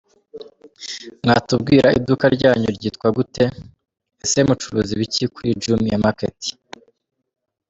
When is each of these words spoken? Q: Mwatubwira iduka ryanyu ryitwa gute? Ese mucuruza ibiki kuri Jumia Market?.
Q: 0.83 0.83
Mwatubwira 1.23 1.87
iduka 1.99 2.25
ryanyu 2.35 2.67
ryitwa 2.77 3.07
gute? 3.17 3.45
Ese 4.23 4.39
mucuruza 4.47 4.89
ibiki 4.95 5.23
kuri 5.33 5.57
Jumia 5.61 5.97
Market?. 6.05 6.37